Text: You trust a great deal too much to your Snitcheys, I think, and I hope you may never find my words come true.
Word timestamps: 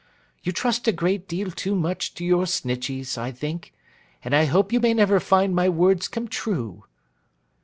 You 0.41 0.51
trust 0.51 0.87
a 0.87 0.91
great 0.91 1.27
deal 1.27 1.51
too 1.51 1.75
much 1.75 2.15
to 2.15 2.25
your 2.25 2.45
Snitcheys, 2.47 3.19
I 3.19 3.31
think, 3.31 3.71
and 4.23 4.35
I 4.35 4.45
hope 4.45 4.73
you 4.73 4.79
may 4.79 4.95
never 4.95 5.19
find 5.19 5.53
my 5.53 5.69
words 5.69 6.07
come 6.07 6.27
true. 6.27 6.85